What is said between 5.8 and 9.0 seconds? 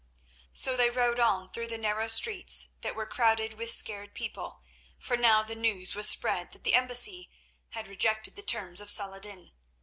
was spread that the embassy had rejected the terms of